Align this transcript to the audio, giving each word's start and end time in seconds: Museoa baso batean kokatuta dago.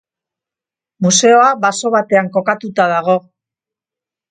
Museoa 1.07 1.51
baso 1.67 1.93
batean 1.97 2.33
kokatuta 2.39 2.91
dago. 2.95 3.21